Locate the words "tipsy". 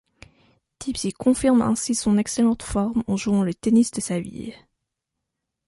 0.79-1.13